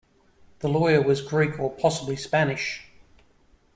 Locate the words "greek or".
1.21-1.69